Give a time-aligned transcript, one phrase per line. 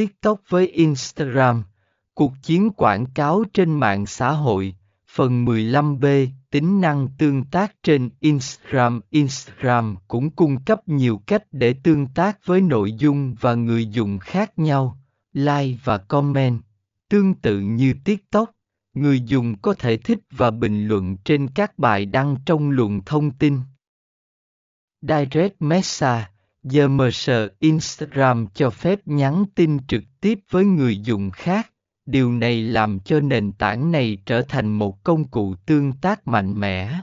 [0.00, 1.62] TikTok với Instagram.
[2.14, 4.74] Cuộc chiến quảng cáo trên mạng xã hội,
[5.08, 9.00] phần 15B, tính năng tương tác trên Instagram.
[9.10, 14.18] Instagram cũng cung cấp nhiều cách để tương tác với nội dung và người dùng
[14.18, 14.98] khác nhau,
[15.32, 16.60] like và comment.
[17.08, 18.50] Tương tự như TikTok,
[18.94, 23.30] người dùng có thể thích và bình luận trên các bài đăng trong luồng thông
[23.30, 23.58] tin.
[25.02, 26.26] Direct Message
[26.62, 31.70] GMS Instagram cho phép nhắn tin trực tiếp với người dùng khác.
[32.06, 36.60] Điều này làm cho nền tảng này trở thành một công cụ tương tác mạnh
[36.60, 37.00] mẽ.